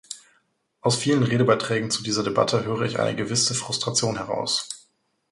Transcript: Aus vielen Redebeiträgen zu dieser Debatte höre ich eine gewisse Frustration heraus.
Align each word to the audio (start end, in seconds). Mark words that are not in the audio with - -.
Aus 0.81 0.95
vielen 0.97 1.21
Redebeiträgen 1.21 1.91
zu 1.91 2.01
dieser 2.01 2.23
Debatte 2.23 2.65
höre 2.65 2.81
ich 2.81 2.97
eine 2.99 3.15
gewisse 3.15 3.53
Frustration 3.53 4.17
heraus. 4.17 4.67